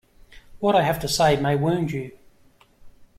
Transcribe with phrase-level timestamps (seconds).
[0.59, 2.17] What I have to say may wound you.